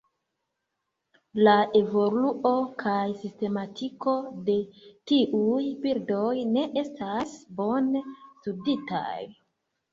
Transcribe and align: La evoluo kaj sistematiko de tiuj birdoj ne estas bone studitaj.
La 1.47 1.51
evoluo 1.79 2.53
kaj 2.85 3.03
sistematiko 3.19 4.15
de 4.49 4.57
tiuj 5.13 5.63
birdoj 5.87 6.35
ne 6.57 6.67
estas 6.87 7.39
bone 7.63 8.05
studitaj. 8.27 9.09